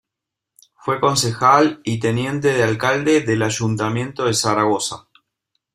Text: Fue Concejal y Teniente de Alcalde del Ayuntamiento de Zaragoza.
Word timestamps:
Fue 0.77 0.99
Concejal 0.99 1.79
y 1.83 1.99
Teniente 1.99 2.53
de 2.53 2.63
Alcalde 2.63 3.21
del 3.21 3.43
Ayuntamiento 3.43 4.25
de 4.25 4.33
Zaragoza. 4.33 5.07